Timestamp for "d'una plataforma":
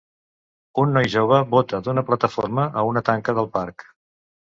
1.89-2.69